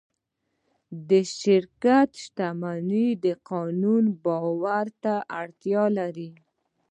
[1.09, 2.91] د شرکت شتون
[3.25, 6.31] د قانون باور ته اړتیا لري.